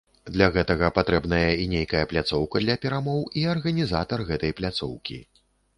Для 0.35 0.45
гэтага 0.53 0.87
патрэбная 0.95 1.51
і 1.65 1.69
нейкая 1.75 2.03
пляцоўка 2.15 2.65
для 2.67 2.75
перамоў, 2.87 3.21
і 3.43 3.47
арганізатар 3.57 4.29
гэтай 4.33 4.51
пляцоўкі. 4.63 5.25